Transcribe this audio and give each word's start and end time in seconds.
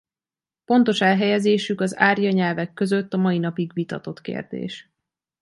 Pontos 0.65 1.01
elhelyezésük 1.01 1.81
az 1.81 1.97
árja 1.97 2.31
nyelvek 2.31 2.73
között 2.73 3.13
a 3.13 3.17
mai 3.17 3.37
napig 3.37 3.71
vitatott 3.73 4.21
kérdés. 4.21 4.91